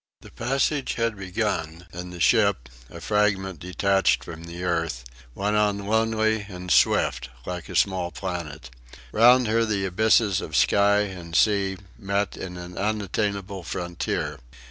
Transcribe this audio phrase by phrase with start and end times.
[0.21, 5.03] The passage had begun, and the ship, a fragment detached from the earth,
[5.35, 8.71] went on lonely and swift like a small planet.
[9.11, 14.39] Round her the abysses of sky and sea met in an unattainable frontier.